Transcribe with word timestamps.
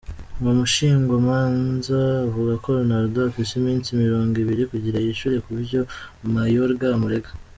Uwo 0.39 0.51
mushingwamanza 0.59 1.99
avuga 2.27 2.53
ko 2.63 2.67
Ronaldo 2.79 3.17
afise 3.29 3.51
imisi 3.59 3.89
mirongo 4.03 4.33
ibiri 4.43 4.63
kugira 4.71 4.97
yishure 5.05 5.37
kuvyp 5.45 5.87
Mayorga 6.35 6.87
amurega. 6.97 7.31